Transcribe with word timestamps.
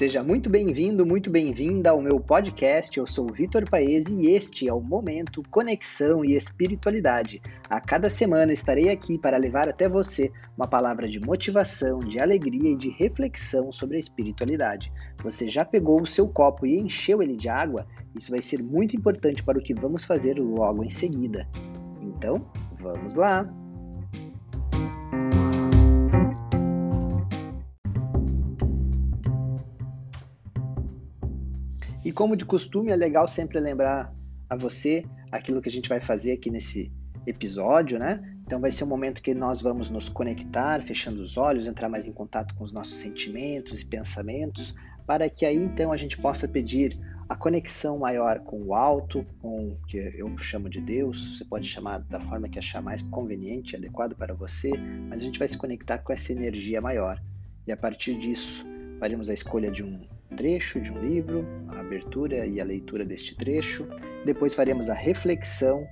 Seja 0.00 0.24
muito 0.24 0.48
bem-vindo, 0.48 1.04
muito 1.04 1.28
bem-vinda 1.28 1.90
ao 1.90 2.00
meu 2.00 2.18
podcast. 2.18 2.96
Eu 2.96 3.06
sou 3.06 3.30
Vitor 3.30 3.68
Paes 3.68 4.06
e 4.06 4.28
este 4.28 4.66
é 4.66 4.72
o 4.72 4.80
Momento 4.80 5.42
Conexão 5.50 6.24
e 6.24 6.34
Espiritualidade. 6.34 7.42
A 7.68 7.82
cada 7.82 8.08
semana 8.08 8.50
estarei 8.50 8.88
aqui 8.88 9.18
para 9.18 9.36
levar 9.36 9.68
até 9.68 9.90
você 9.90 10.32
uma 10.56 10.66
palavra 10.66 11.06
de 11.06 11.20
motivação, 11.20 11.98
de 11.98 12.18
alegria 12.18 12.70
e 12.70 12.78
de 12.78 12.88
reflexão 12.88 13.70
sobre 13.70 13.98
a 13.98 14.00
espiritualidade. 14.00 14.90
Você 15.22 15.50
já 15.50 15.66
pegou 15.66 16.00
o 16.00 16.06
seu 16.06 16.26
copo 16.26 16.64
e 16.64 16.80
encheu 16.80 17.22
ele 17.22 17.36
de 17.36 17.50
água? 17.50 17.86
Isso 18.16 18.30
vai 18.30 18.40
ser 18.40 18.62
muito 18.62 18.96
importante 18.96 19.42
para 19.42 19.58
o 19.58 19.62
que 19.62 19.74
vamos 19.74 20.02
fazer 20.02 20.38
logo 20.38 20.82
em 20.82 20.88
seguida. 20.88 21.46
Então, 22.00 22.50
vamos 22.80 23.16
lá! 23.16 23.59
E 32.10 32.12
como 32.12 32.34
de 32.34 32.44
costume, 32.44 32.90
é 32.90 32.96
legal 32.96 33.28
sempre 33.28 33.60
lembrar 33.60 34.12
a 34.48 34.56
você 34.56 35.04
aquilo 35.30 35.62
que 35.62 35.68
a 35.68 35.72
gente 35.72 35.88
vai 35.88 36.00
fazer 36.00 36.32
aqui 36.32 36.50
nesse 36.50 36.92
episódio, 37.24 38.00
né? 38.00 38.20
Então 38.44 38.60
vai 38.60 38.72
ser 38.72 38.82
um 38.82 38.88
momento 38.88 39.22
que 39.22 39.32
nós 39.32 39.60
vamos 39.60 39.88
nos 39.90 40.08
conectar, 40.08 40.82
fechando 40.82 41.22
os 41.22 41.36
olhos, 41.36 41.68
entrar 41.68 41.88
mais 41.88 42.08
em 42.08 42.12
contato 42.12 42.52
com 42.56 42.64
os 42.64 42.72
nossos 42.72 42.96
sentimentos 42.96 43.80
e 43.80 43.84
pensamentos, 43.84 44.74
para 45.06 45.30
que 45.30 45.46
aí 45.46 45.54
então 45.54 45.92
a 45.92 45.96
gente 45.96 46.18
possa 46.18 46.48
pedir 46.48 46.98
a 47.28 47.36
conexão 47.36 47.96
maior 47.96 48.40
com 48.40 48.60
o 48.60 48.74
alto, 48.74 49.24
com 49.40 49.68
o 49.68 49.86
que 49.86 49.96
eu 49.96 50.36
chamo 50.36 50.68
de 50.68 50.80
Deus, 50.80 51.38
você 51.38 51.44
pode 51.44 51.68
chamar 51.68 52.00
da 52.00 52.18
forma 52.18 52.48
que 52.48 52.58
achar 52.58 52.82
mais 52.82 53.02
conveniente, 53.02 53.76
adequado 53.76 54.16
para 54.16 54.34
você, 54.34 54.72
mas 55.08 55.22
a 55.22 55.24
gente 55.24 55.38
vai 55.38 55.46
se 55.46 55.56
conectar 55.56 55.98
com 55.98 56.12
essa 56.12 56.32
energia 56.32 56.80
maior. 56.80 57.22
E 57.68 57.70
a 57.70 57.76
partir 57.76 58.18
disso, 58.18 58.66
faremos 58.98 59.30
a 59.30 59.32
escolha 59.32 59.70
de 59.70 59.84
um 59.84 60.00
trecho 60.36 60.80
de 60.80 60.92
um 60.92 60.98
livro, 60.98 61.44
a 61.68 61.80
abertura 61.80 62.46
e 62.46 62.60
a 62.60 62.64
leitura 62.64 63.04
deste 63.04 63.36
trecho, 63.36 63.86
depois 64.24 64.54
faremos 64.54 64.88
a 64.88 64.94
reflexão 64.94 65.86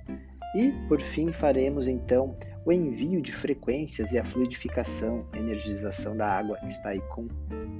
e, 0.55 0.71
por 0.87 0.99
fim, 1.01 1.31
faremos 1.31 1.87
então 1.87 2.35
o 2.65 2.71
envio 2.71 3.21
de 3.21 3.31
frequências 3.31 4.11
e 4.11 4.17
a 4.17 4.23
fluidificação, 4.23 5.25
energização 5.35 6.15
da 6.15 6.27
água 6.27 6.57
que 6.57 6.67
está 6.67 6.89
aí 6.89 7.01
com 7.09 7.27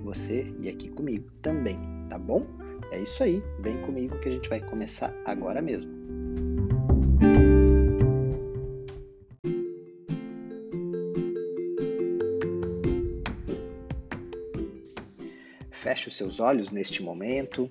você 0.04 0.54
e 0.60 0.70
aqui 0.70 0.90
comigo 0.90 1.30
também, 1.42 1.78
tá 2.10 2.18
bom? 2.18 2.46
É 2.92 3.00
isso 3.00 3.22
aí, 3.24 3.44
vem 3.60 3.78
comigo 3.82 4.20
que 4.20 4.30
a 4.30 4.32
gente 4.32 4.50
vai 4.50 4.60
começar 4.60 5.14
agora 5.26 5.62
mesmo. 5.62 5.92
Feche 15.90 16.08
os 16.08 16.16
seus 16.16 16.40
olhos 16.40 16.70
neste 16.70 17.02
momento. 17.02 17.68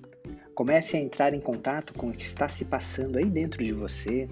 Comece 0.53 0.97
a 0.97 0.99
entrar 0.99 1.33
em 1.33 1.39
contato 1.39 1.93
com 1.93 2.09
o 2.09 2.13
que 2.13 2.25
está 2.25 2.49
se 2.49 2.65
passando 2.65 3.17
aí 3.17 3.23
dentro 3.23 3.63
de 3.63 3.71
você. 3.71 4.27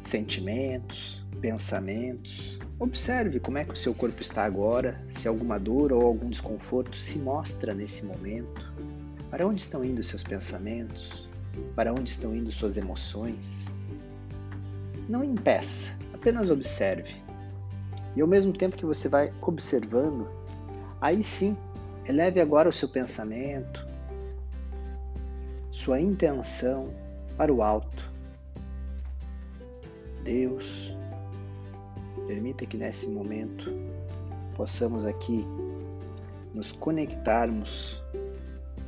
Sentimentos, 0.00 1.26
pensamentos. 1.40 2.56
Observe 2.78 3.40
como 3.40 3.58
é 3.58 3.64
que 3.64 3.72
o 3.72 3.76
seu 3.76 3.92
corpo 3.92 4.22
está 4.22 4.44
agora, 4.44 5.04
se 5.10 5.26
alguma 5.26 5.58
dor 5.58 5.92
ou 5.92 6.06
algum 6.06 6.30
desconforto 6.30 6.96
se 6.96 7.18
mostra 7.18 7.74
nesse 7.74 8.06
momento. 8.06 8.72
Para 9.28 9.44
onde 9.44 9.62
estão 9.62 9.84
indo 9.84 10.00
seus 10.04 10.22
pensamentos? 10.22 11.28
Para 11.74 11.92
onde 11.92 12.10
estão 12.10 12.32
indo 12.32 12.52
suas 12.52 12.76
emoções? 12.76 13.64
Não 15.08 15.24
impeça, 15.24 15.98
apenas 16.14 16.48
observe. 16.48 17.12
E 18.14 18.20
ao 18.20 18.28
mesmo 18.28 18.52
tempo 18.52 18.76
que 18.76 18.86
você 18.86 19.08
vai 19.08 19.34
observando, 19.42 20.30
aí 21.00 21.24
sim 21.24 21.56
Eleve 22.08 22.40
agora 22.40 22.68
o 22.68 22.72
seu 22.72 22.88
pensamento, 22.88 23.84
sua 25.72 26.00
intenção 26.00 26.94
para 27.36 27.52
o 27.52 27.62
alto. 27.62 28.08
Deus, 30.22 30.94
permita 32.28 32.64
que 32.64 32.76
nesse 32.76 33.08
momento 33.08 33.72
possamos 34.56 35.04
aqui 35.04 35.44
nos 36.54 36.70
conectarmos 36.70 38.00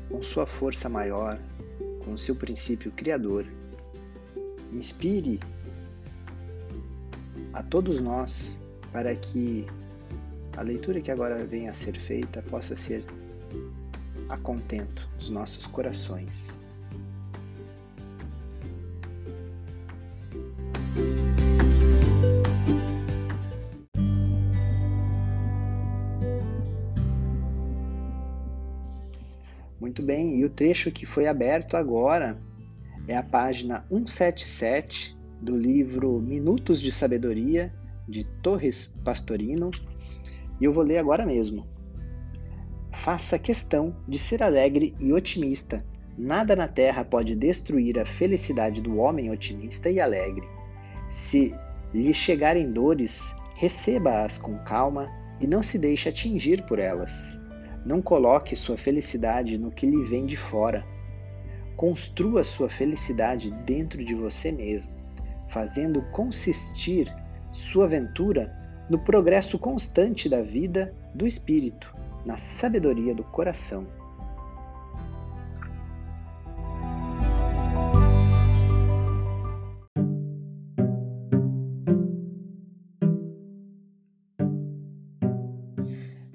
com 0.08 0.22
Sua 0.22 0.46
força 0.46 0.88
maior, 0.88 1.40
com 2.04 2.12
o 2.12 2.18
seu 2.18 2.36
princípio 2.36 2.92
criador. 2.92 3.46
Inspire 4.72 5.40
a 7.52 7.62
todos 7.64 8.00
nós 8.00 8.56
para 8.92 9.14
que 9.16 9.66
a 10.58 10.62
leitura 10.62 11.00
que 11.00 11.12
agora 11.12 11.44
vem 11.44 11.68
a 11.68 11.72
ser 11.72 11.96
feita 11.96 12.42
possa 12.42 12.74
ser 12.74 13.04
a 14.28 14.36
contento 14.36 15.08
dos 15.16 15.30
nossos 15.30 15.68
corações. 15.68 16.60
Muito 29.80 30.02
bem, 30.02 30.40
e 30.40 30.44
o 30.44 30.50
trecho 30.50 30.90
que 30.90 31.06
foi 31.06 31.28
aberto 31.28 31.76
agora 31.76 32.36
é 33.06 33.16
a 33.16 33.22
página 33.22 33.86
177 33.88 35.16
do 35.40 35.56
livro 35.56 36.18
Minutos 36.18 36.80
de 36.80 36.90
Sabedoria 36.90 37.72
de 38.08 38.24
Torres 38.42 38.92
Pastorino, 39.04 39.70
e 40.60 40.64
eu 40.64 40.72
vou 40.72 40.82
ler 40.82 40.98
agora 40.98 41.24
mesmo. 41.24 41.66
Faça 42.92 43.38
questão 43.38 43.96
de 44.06 44.18
ser 44.18 44.42
alegre 44.42 44.94
e 44.98 45.12
otimista. 45.12 45.84
Nada 46.16 46.56
na 46.56 46.66
terra 46.66 47.04
pode 47.04 47.36
destruir 47.36 47.98
a 47.98 48.04
felicidade 48.04 48.80
do 48.80 48.98
homem 48.98 49.30
otimista 49.30 49.88
e 49.88 50.00
alegre. 50.00 50.46
Se 51.08 51.54
lhe 51.94 52.12
chegarem 52.12 52.66
dores, 52.66 53.34
receba-as 53.54 54.36
com 54.36 54.58
calma 54.58 55.08
e 55.40 55.46
não 55.46 55.62
se 55.62 55.78
deixe 55.78 56.08
atingir 56.08 56.64
por 56.64 56.78
elas. 56.78 57.38
Não 57.84 58.02
coloque 58.02 58.56
sua 58.56 58.76
felicidade 58.76 59.56
no 59.56 59.70
que 59.70 59.86
lhe 59.86 60.04
vem 60.04 60.26
de 60.26 60.36
fora. 60.36 60.84
Construa 61.76 62.42
sua 62.42 62.68
felicidade 62.68 63.50
dentro 63.64 64.04
de 64.04 64.14
você 64.14 64.50
mesmo, 64.50 64.92
fazendo 65.48 66.02
consistir 66.10 67.14
sua 67.52 67.84
aventura 67.84 68.52
no 68.88 68.98
progresso 68.98 69.58
constante 69.58 70.28
da 70.28 70.40
vida 70.40 70.94
do 71.14 71.26
espírito, 71.26 71.94
na 72.24 72.36
sabedoria 72.36 73.14
do 73.14 73.24
coração. 73.24 73.86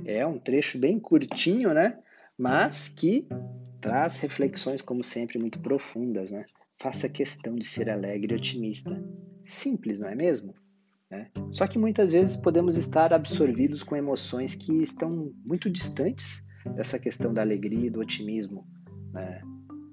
É 0.06 0.26
um 0.28 0.38
trecho 0.38 0.78
bem 0.78 1.00
curtinho, 1.00 1.74
né? 1.74 2.00
Mas 2.38 2.88
que 2.88 3.28
traz 3.82 4.18
reflexões, 4.18 4.82
como 4.82 5.04
sempre, 5.04 5.40
muito 5.40 5.60
profundas, 5.60 6.30
né? 6.32 6.46
Faça 6.78 7.10
questão 7.10 7.56
de 7.56 7.66
ser 7.66 7.90
alegre 7.90 8.34
e 8.34 8.38
otimista. 8.38 9.04
Simples, 9.46 10.00
não 10.00 10.10
é 10.10 10.16
mesmo? 10.16 10.54
Né? 11.14 11.28
Só 11.52 11.68
que 11.68 11.78
muitas 11.78 12.12
vezes 12.12 12.36
podemos 12.36 12.76
estar 12.76 13.14
absorvidos 13.14 13.84
com 13.84 13.96
emoções 13.96 14.56
que 14.56 14.82
estão 14.82 15.32
muito 15.46 15.70
distantes 15.70 16.44
dessa 16.76 16.98
questão 16.98 17.32
da 17.32 17.42
alegria 17.42 17.92
do 17.92 18.00
otimismo. 18.00 18.66
Né? 19.14 19.42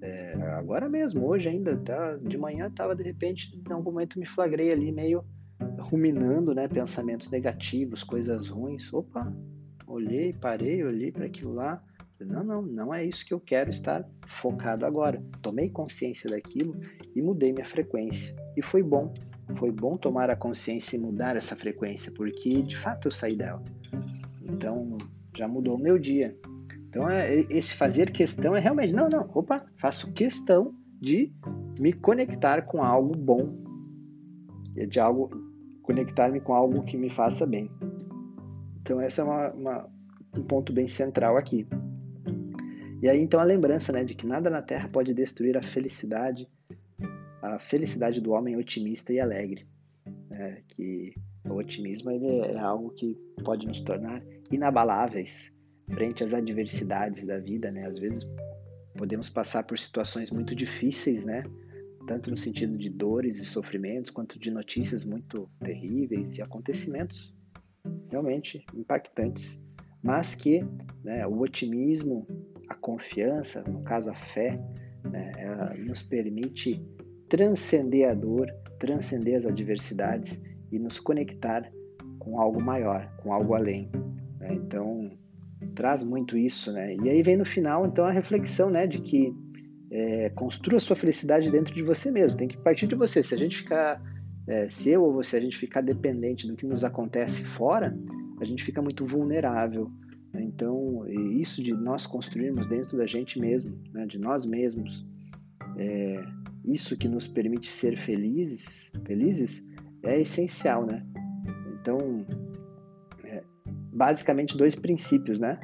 É, 0.00 0.34
agora 0.54 0.88
mesmo, 0.88 1.26
hoje 1.26 1.50
ainda, 1.50 1.76
tá, 1.76 2.16
de 2.16 2.38
manhã 2.38 2.68
estava 2.68 2.96
de 2.96 3.02
repente, 3.02 3.54
em 3.54 3.72
algum 3.72 3.92
momento 3.92 4.18
me 4.18 4.24
flagrei 4.24 4.72
ali 4.72 4.90
meio 4.90 5.22
ruminando 5.90 6.54
né, 6.54 6.66
pensamentos 6.66 7.30
negativos, 7.30 8.02
coisas 8.02 8.48
ruins. 8.48 8.90
Opa, 8.90 9.30
olhei, 9.86 10.32
parei, 10.32 10.82
olhei 10.82 11.12
para 11.12 11.26
aquilo 11.26 11.52
lá. 11.52 11.82
Não, 12.18 12.44
não, 12.44 12.62
não 12.62 12.94
é 12.94 13.04
isso 13.04 13.26
que 13.26 13.32
eu 13.32 13.40
quero 13.40 13.68
estar 13.68 14.08
focado 14.26 14.86
agora. 14.86 15.22
Tomei 15.42 15.68
consciência 15.68 16.30
daquilo 16.30 16.78
e 17.14 17.20
mudei 17.20 17.52
minha 17.52 17.66
frequência. 17.66 18.34
E 18.56 18.62
foi 18.62 18.82
bom, 18.82 19.12
foi 19.56 19.70
bom 19.70 19.96
tomar 19.96 20.30
a 20.30 20.36
consciência 20.36 20.96
e 20.96 20.98
mudar 20.98 21.36
essa 21.36 21.56
frequência, 21.56 22.12
porque 22.12 22.62
de 22.62 22.76
fato 22.76 23.08
eu 23.08 23.12
saí 23.12 23.36
dela. 23.36 23.62
Então 24.42 24.98
já 25.36 25.46
mudou 25.46 25.76
o 25.76 25.82
meu 25.82 25.98
dia. 25.98 26.36
Então 26.88 27.08
é, 27.08 27.40
esse 27.48 27.74
fazer 27.74 28.10
questão 28.10 28.54
é 28.54 28.60
realmente, 28.60 28.92
não, 28.92 29.08
não, 29.08 29.30
opa, 29.34 29.64
faço 29.76 30.12
questão 30.12 30.74
de 31.00 31.32
me 31.78 31.92
conectar 31.92 32.62
com 32.62 32.82
algo 32.82 33.16
bom, 33.16 33.56
de 34.88 35.00
algo, 35.00 35.30
conectar-me 35.82 36.40
com 36.40 36.52
algo 36.52 36.82
que 36.82 36.96
me 36.96 37.08
faça 37.08 37.46
bem. 37.46 37.70
Então 38.80 39.00
esse 39.00 39.20
é 39.20 39.24
uma, 39.24 39.50
uma, 39.52 39.88
um 40.36 40.42
ponto 40.42 40.72
bem 40.72 40.88
central 40.88 41.36
aqui. 41.36 41.66
E 43.02 43.08
aí 43.08 43.20
então 43.20 43.40
a 43.40 43.44
lembrança, 43.44 43.92
né, 43.92 44.04
de 44.04 44.14
que 44.14 44.26
nada 44.26 44.50
na 44.50 44.60
Terra 44.60 44.88
pode 44.88 45.14
destruir 45.14 45.56
a 45.56 45.62
felicidade 45.62 46.48
a 47.42 47.58
felicidade 47.58 48.20
do 48.20 48.32
homem 48.32 48.56
otimista 48.56 49.12
e 49.12 49.20
alegre. 49.20 49.66
Né? 50.30 50.62
Que 50.68 51.14
o 51.44 51.54
otimismo 51.54 52.10
ele 52.10 52.26
é 52.26 52.58
algo 52.58 52.90
que 52.90 53.16
pode 53.44 53.66
nos 53.66 53.80
tornar 53.80 54.22
inabaláveis, 54.50 55.52
frente 55.90 56.22
às 56.22 56.34
adversidades 56.34 57.26
da 57.26 57.38
vida, 57.38 57.70
né? 57.70 57.86
Às 57.86 57.98
vezes 57.98 58.26
podemos 58.96 59.28
passar 59.28 59.64
por 59.64 59.78
situações 59.78 60.30
muito 60.30 60.54
difíceis, 60.54 61.24
né? 61.24 61.42
Tanto 62.06 62.30
no 62.30 62.36
sentido 62.36 62.76
de 62.76 62.88
dores 62.88 63.38
e 63.38 63.44
sofrimentos, 63.44 64.10
quanto 64.10 64.38
de 64.38 64.50
notícias 64.50 65.04
muito 65.04 65.48
terríveis 65.60 66.38
e 66.38 66.42
acontecimentos 66.42 67.34
realmente 68.10 68.64
impactantes, 68.74 69.62
mas 70.02 70.34
que 70.34 70.64
né, 71.02 71.26
o 71.26 71.40
otimismo, 71.40 72.26
a 72.68 72.74
confiança, 72.74 73.62
no 73.62 73.82
caso 73.82 74.10
a 74.10 74.14
fé, 74.14 74.60
né, 75.04 75.32
nos 75.78 76.02
permite 76.02 76.84
transcender 77.30 78.10
a 78.10 78.12
dor, 78.12 78.52
transcender 78.78 79.36
as 79.36 79.46
adversidades 79.46 80.42
e 80.70 80.78
nos 80.78 80.98
conectar 80.98 81.70
com 82.18 82.38
algo 82.38 82.60
maior, 82.60 83.10
com 83.22 83.32
algo 83.32 83.54
além. 83.54 83.88
Né? 84.38 84.50
Então, 84.52 85.10
traz 85.74 86.02
muito 86.02 86.36
isso, 86.36 86.72
né? 86.72 86.96
E 86.96 87.08
aí 87.08 87.22
vem 87.22 87.36
no 87.36 87.44
final, 87.44 87.86
então, 87.86 88.04
a 88.04 88.10
reflexão, 88.10 88.68
né, 88.68 88.86
de 88.86 89.00
que 89.00 89.32
é, 89.90 90.28
construa 90.30 90.80
sua 90.80 90.96
felicidade 90.96 91.50
dentro 91.50 91.72
de 91.72 91.82
você 91.82 92.10
mesmo, 92.10 92.36
tem 92.36 92.48
que 92.48 92.58
partir 92.58 92.86
de 92.86 92.94
você. 92.94 93.22
Se 93.22 93.34
a 93.34 93.38
gente 93.38 93.58
ficar, 93.58 94.02
é, 94.46 94.68
se 94.68 94.90
eu 94.90 95.02
ou 95.02 95.12
você, 95.12 95.36
a 95.36 95.40
gente 95.40 95.56
ficar 95.56 95.80
dependente 95.80 96.46
do 96.46 96.56
que 96.56 96.66
nos 96.66 96.84
acontece 96.84 97.44
fora, 97.44 97.96
a 98.40 98.44
gente 98.44 98.64
fica 98.64 98.82
muito 98.82 99.06
vulnerável. 99.06 99.88
Né? 100.32 100.42
Então, 100.42 101.06
isso 101.08 101.62
de 101.62 101.72
nós 101.72 102.06
construirmos 102.06 102.66
dentro 102.66 102.98
da 102.98 103.06
gente 103.06 103.38
mesmo, 103.38 103.76
né, 103.92 104.04
de 104.06 104.18
nós 104.18 104.44
mesmos, 104.44 105.06
é, 105.76 106.39
isso 106.64 106.96
que 106.96 107.08
nos 107.08 107.26
permite 107.26 107.68
ser 107.68 107.96
felizes, 107.96 108.92
felizes, 109.04 109.64
é 110.02 110.20
essencial, 110.20 110.86
né? 110.86 111.04
Então, 111.80 111.98
é, 113.24 113.42
basicamente 113.92 114.56
dois 114.56 114.74
princípios, 114.74 115.40
né? 115.40 115.58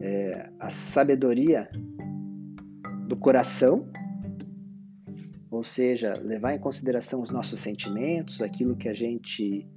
É, 0.00 0.50
a 0.58 0.70
sabedoria 0.70 1.68
do 3.06 3.16
coração, 3.16 3.90
ou 5.50 5.64
seja, 5.64 6.12
levar 6.22 6.54
em 6.54 6.58
consideração 6.58 7.20
os 7.20 7.30
nossos 7.30 7.60
sentimentos, 7.60 8.40
aquilo 8.40 8.76
que 8.76 8.88
a 8.88 8.94
gente 8.94 9.68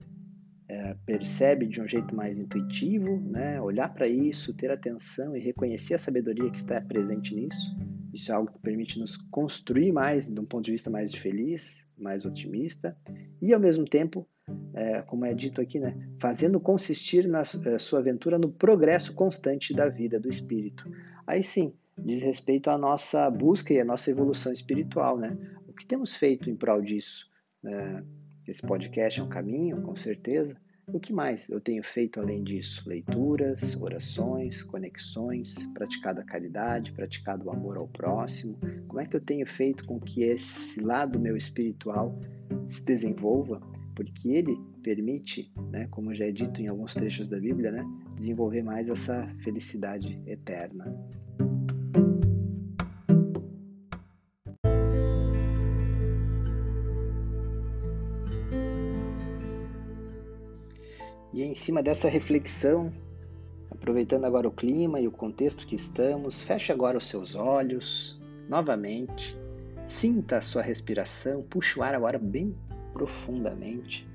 é, 0.68 0.96
percebe 1.06 1.68
de 1.68 1.82
um 1.82 1.88
jeito 1.88 2.16
mais 2.16 2.40
intuitivo, 2.40 3.20
né? 3.20 3.60
olhar 3.62 3.94
para 3.94 4.08
isso, 4.08 4.56
ter 4.56 4.72
atenção 4.72 5.36
e 5.36 5.40
reconhecer 5.40 5.94
a 5.96 6.00
sabedoria 6.00 6.50
que 6.50 6.58
está 6.58 6.80
presente 6.82 7.36
nisso. 7.36 7.76
Isso 8.14 8.32
é 8.32 8.36
algo 8.36 8.52
que 8.52 8.60
permite 8.60 9.00
nos 9.00 9.18
construir 9.18 9.92
mais, 9.92 10.32
de 10.32 10.40
um 10.40 10.46
ponto 10.46 10.66
de 10.66 10.72
vista 10.72 10.90
mais 10.90 11.14
feliz, 11.14 11.86
mais 11.98 12.26
otimista, 12.26 12.96
e 13.42 13.54
ao 13.54 13.60
mesmo 13.60 13.86
tempo, 13.86 14.28
é, 14.74 15.02
como 15.02 15.26
é 15.26 15.34
dito 15.34 15.60
aqui, 15.60 15.80
né, 15.80 15.96
fazendo 16.20 16.60
consistir 16.60 17.28
na 17.28 17.42
é, 17.42 17.78
sua 17.78 18.00
aventura 18.00 18.38
no 18.38 18.52
progresso 18.52 19.14
constante 19.14 19.74
da 19.74 19.90
vida 19.90 20.20
do 20.20 20.30
espírito. 20.30 20.90
Aí 21.26 21.44
sim, 21.44 21.74
diz 21.98 22.22
respeito 22.22 22.70
à 22.70 22.78
nossa 22.78 23.30
busca 23.30 23.74
e 23.74 23.80
à 23.80 23.86
nossa 23.86 24.12
evolução 24.12 24.52
espiritual, 24.52 25.18
né? 25.18 25.38
O 25.68 25.74
que 25.74 25.86
temos 25.86 26.16
feito 26.16 26.50
em 26.50 26.56
prol 26.56 26.82
disso? 26.82 27.28
É, 27.66 28.04
esse 28.48 28.62
podcast 28.62 29.20
é 29.20 29.24
um 29.24 29.30
caminho, 29.30 29.82
com 29.82 29.96
certeza, 29.96 30.56
o 30.88 31.00
que 31.00 31.14
mais 31.14 31.50
eu 31.50 31.60
tenho 31.60 31.84
feito 31.84 32.20
além 32.20 32.44
disso? 32.44 32.88
Leituras, 32.88 33.76
orações, 33.80 34.62
conexões, 34.64 35.56
praticado 35.74 36.20
a 36.20 36.24
caridade, 36.24 36.92
praticado 36.92 37.46
o 37.46 37.52
amor 37.52 37.78
ao 37.78 37.88
próximo. 37.88 38.58
Como 38.88 39.00
é 39.00 39.06
que 39.06 39.16
eu 39.16 39.22
tenho 39.22 39.46
feito 39.46 39.86
com 39.86 40.00
que 40.00 40.24
esse 40.24 40.82
lado 40.82 41.20
meu 41.20 41.38
espiritual 41.38 42.18
se 42.68 42.86
desenvolva? 42.86 43.62
Porque 43.96 44.30
ele 44.30 44.58
permite, 44.82 45.52
né, 45.72 45.88
como 45.92 46.14
já 46.14 46.26
é 46.26 46.32
dito 46.32 46.62
em 46.62 46.70
alguns 46.70 46.94
trechos 46.94 47.30
da 47.30 47.40
Bíblia, 47.40 47.72
né, 47.72 47.86
desenvolver 48.16 48.64
mais 48.64 48.90
essa 48.90 49.28
felicidade 49.44 50.22
eterna. 50.26 50.94
Cima 61.64 61.82
dessa 61.82 62.10
reflexão, 62.10 62.92
aproveitando 63.72 64.26
agora 64.26 64.46
o 64.46 64.52
clima 64.52 65.00
e 65.00 65.08
o 65.08 65.12
contexto 65.12 65.66
que 65.66 65.78
estamos, 65.78 66.44
feche 66.44 66.74
agora 66.74 66.98
os 66.98 67.08
seus 67.08 67.36
olhos 67.36 68.20
novamente, 68.50 69.38
sinta 69.88 70.40
a 70.40 70.42
sua 70.42 70.62
respiração, 70.62 71.42
puxe 71.42 71.80
o 71.80 71.82
ar 71.82 71.96
agora 71.96 72.20
bem 72.20 72.54
profundamente. 72.92 74.06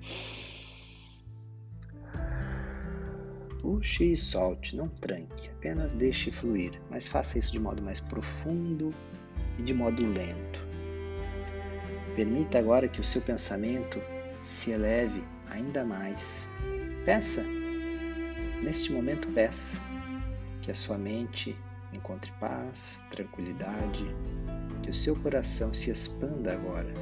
Puxe 3.63 4.13
e 4.13 4.17
solte, 4.17 4.77
não 4.77 4.89
tranque, 4.89 5.49
apenas 5.49 5.95
deixe 5.95 6.31
fluir, 6.31 6.79
mas 6.91 7.09
faça 7.09 7.39
isso 7.39 7.53
de 7.53 7.59
modo 7.59 7.83
mais 7.83 7.99
profundo 7.99 8.91
e 9.59 9.63
de 9.63 9.73
modo 9.73 10.05
lento. 10.05 10.61
Permita 12.15 12.59
agora 12.59 12.89
que 12.89 13.01
o 13.01 13.05
seu 13.05 13.23
pensamento 13.23 13.99
se 14.43 14.71
eleve 14.71 15.25
ainda 15.51 15.83
mais 15.83 16.53
Peça, 17.09 17.43
neste 18.63 18.93
momento, 18.93 19.29
peça 19.29 19.79
que 20.61 20.71
a 20.71 20.75
sua 20.75 20.99
mente 20.99 21.57
encontre 21.91 22.31
paz, 22.33 23.03
tranquilidade, 23.11 24.05
que 24.83 24.91
o 24.91 24.93
seu 24.93 25.17
coração 25.17 25.73
se 25.73 25.89
expanda 25.89 26.53
agora 26.53 26.93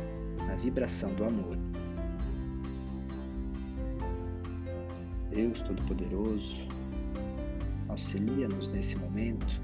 na 0.46 0.54
vibração 0.54 1.12
do 1.12 1.24
amor. 1.24 1.58
Deus 5.28 5.60
Todo-Poderoso, 5.62 6.60
auxilia-nos 7.88 8.68
nesse 8.68 8.96
momento 8.98 9.60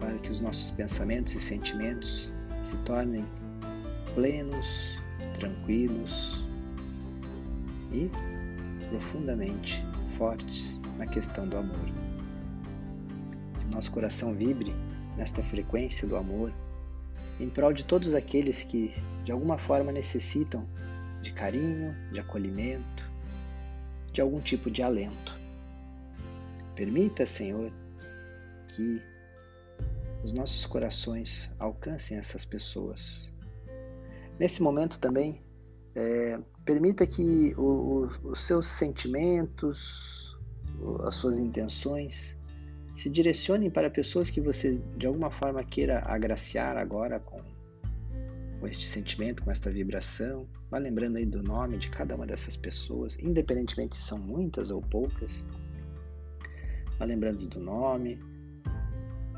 para 0.00 0.16
que 0.20 0.32
os 0.32 0.40
nossos 0.40 0.70
pensamentos 0.70 1.34
e 1.34 1.38
sentimentos 1.38 2.32
se 2.62 2.76
tornem 2.86 3.26
plenos, 4.14 4.98
tranquilos 5.38 6.42
e 7.92 8.10
profundamente 8.88 9.82
fortes 10.16 10.80
na 10.96 11.06
questão 11.06 11.48
do 11.48 11.56
amor. 11.56 11.86
Que 13.58 13.74
nosso 13.74 13.90
coração 13.90 14.34
vibre 14.34 14.72
nesta 15.16 15.42
frequência 15.42 16.06
do 16.06 16.16
amor 16.16 16.52
em 17.38 17.50
prol 17.50 17.72
de 17.72 17.84
todos 17.84 18.14
aqueles 18.14 18.62
que 18.62 18.94
de 19.24 19.32
alguma 19.32 19.58
forma 19.58 19.92
necessitam 19.92 20.66
de 21.22 21.32
carinho, 21.32 21.94
de 22.12 22.20
acolhimento, 22.20 23.10
de 24.12 24.20
algum 24.20 24.40
tipo 24.40 24.70
de 24.70 24.82
alento. 24.82 25.38
Permita, 26.74 27.26
Senhor, 27.26 27.72
que 28.68 29.02
os 30.22 30.32
nossos 30.32 30.64
corações 30.64 31.52
alcancem 31.58 32.16
essas 32.16 32.44
pessoas. 32.44 33.32
Nesse 34.38 34.62
momento 34.62 34.98
também, 34.98 35.42
é, 35.96 36.38
permita 36.62 37.06
que 37.06 37.54
o, 37.56 37.62
o, 37.62 38.30
os 38.30 38.40
seus 38.40 38.66
sentimentos, 38.66 40.36
as 41.04 41.14
suas 41.14 41.38
intenções 41.38 42.38
se 42.94 43.08
direcionem 43.08 43.70
para 43.70 43.88
pessoas 43.88 44.28
que 44.28 44.40
você 44.40 44.78
de 44.98 45.06
alguma 45.06 45.30
forma 45.30 45.64
queira 45.64 46.02
agraciar 46.04 46.76
agora 46.76 47.18
com, 47.18 47.40
com 48.60 48.66
este 48.66 48.84
sentimento, 48.84 49.42
com 49.42 49.50
esta 49.50 49.70
vibração. 49.70 50.46
Vá 50.70 50.76
lembrando 50.76 51.16
aí 51.16 51.24
do 51.24 51.42
nome 51.42 51.78
de 51.78 51.88
cada 51.88 52.14
uma 52.14 52.26
dessas 52.26 52.56
pessoas, 52.56 53.18
independentemente 53.18 53.96
se 53.96 54.02
são 54.02 54.18
muitas 54.18 54.68
ou 54.70 54.82
poucas. 54.82 55.46
Vá 56.98 57.06
lembrando 57.06 57.46
do 57.46 57.58
nome. 57.58 58.18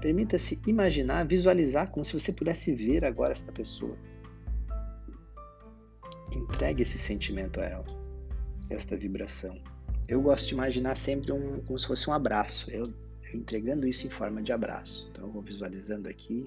Permita-se 0.01 0.61
imaginar, 0.67 1.25
visualizar 1.25 1.91
como 1.91 2.05
se 2.05 2.13
você 2.13 2.33
pudesse 2.33 2.75
ver 2.75 3.05
agora 3.05 3.33
esta 3.33 3.53
pessoa 3.53 3.97
entregue 6.37 6.83
esse 6.83 6.99
sentimento 6.99 7.61
a 7.61 7.65
ela, 7.65 7.87
esta 8.71 8.97
vibração. 8.97 9.61
Eu 10.09 10.23
gosto 10.23 10.49
de 10.49 10.55
imaginar 10.55 10.97
sempre 10.97 11.33
um, 11.33 11.61
como 11.61 11.79
se 11.79 11.87
fosse 11.87 12.09
um 12.09 12.13
abraço, 12.13 12.71
eu, 12.71 12.85
entregando 13.35 13.87
isso 13.87 14.07
em 14.07 14.11
forma 14.11 14.43
de 14.43 14.53
abraço. 14.53 15.09
Então 15.11 15.27
eu 15.27 15.33
vou 15.33 15.43
visualizando 15.43 16.09
aqui 16.09 16.45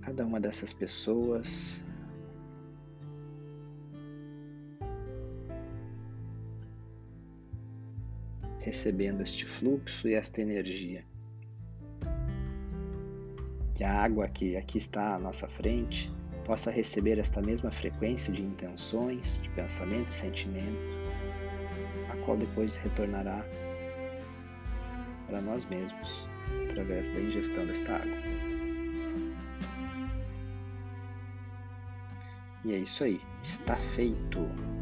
cada 0.00 0.26
uma 0.26 0.40
dessas 0.40 0.72
pessoas. 0.72 1.82
Recebendo 8.58 9.22
este 9.22 9.46
fluxo 9.46 10.08
e 10.08 10.14
esta 10.14 10.40
energia. 10.40 11.04
Que 13.74 13.84
a 13.84 13.92
água 13.92 14.28
que 14.28 14.56
aqui 14.56 14.78
está 14.78 15.14
à 15.14 15.18
nossa 15.18 15.48
frente 15.48 16.12
possa 16.44 16.70
receber 16.70 17.18
esta 17.18 17.40
mesma 17.42 17.70
frequência 17.70 18.32
de 18.32 18.42
intenções, 18.42 19.40
de 19.42 19.48
pensamento 19.50 20.08
e 20.08 20.12
sentimento, 20.12 20.78
a 22.10 22.16
qual 22.24 22.36
depois 22.36 22.76
retornará 22.76 23.44
para 25.26 25.40
nós 25.40 25.64
mesmos 25.66 26.28
através 26.70 27.08
da 27.08 27.20
ingestão 27.20 27.66
desta 27.66 27.96
água. 27.96 28.16
E 32.64 32.72
é 32.72 32.78
isso 32.78 33.04
aí, 33.04 33.20
está 33.42 33.76
feito. 33.76 34.73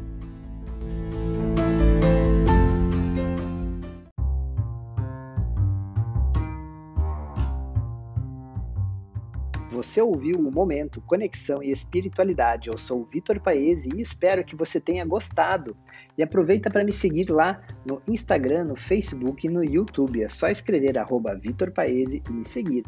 Você 9.93 10.01
ouviu 10.01 10.39
o 10.39 10.51
Momento 10.51 10.99
Conexão 11.01 11.61
e 11.61 11.69
Espiritualidade. 11.69 12.67
Eu 12.67 12.79
sou 12.79 13.01
o 13.01 13.05
Vitor 13.05 13.39
Paese 13.39 13.91
e 13.95 14.01
espero 14.01 14.43
que 14.43 14.55
você 14.55 14.79
tenha 14.79 15.05
gostado. 15.05 15.77
E 16.17 16.23
aproveita 16.23 16.71
para 16.71 16.83
me 16.83 16.91
seguir 16.91 17.29
lá 17.29 17.61
no 17.85 18.01
Instagram, 18.09 18.63
no 18.63 18.75
Facebook 18.75 19.45
e 19.45 19.51
no 19.51 19.63
YouTube. 19.63 20.23
É 20.23 20.29
só 20.29 20.47
escrever 20.47 20.97
arroba 20.97 21.35
Vitor 21.35 21.69
Paese 21.69 22.23
e 22.27 22.33
me 22.33 22.43
seguir. 22.43 22.83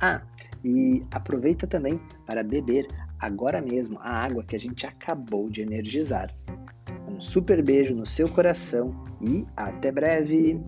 Ah, 0.00 0.22
e 0.64 1.04
aproveita 1.10 1.66
também 1.66 2.00
para 2.24 2.42
beber 2.42 2.86
agora 3.20 3.60
mesmo 3.60 3.98
a 4.00 4.10
água 4.10 4.42
que 4.42 4.56
a 4.56 4.60
gente 4.60 4.86
acabou 4.86 5.50
de 5.50 5.60
energizar. 5.60 6.34
Um 7.06 7.20
super 7.20 7.62
beijo 7.62 7.94
no 7.94 8.06
seu 8.06 8.30
coração 8.30 9.04
e 9.20 9.44
até 9.54 9.92
breve! 9.92 10.58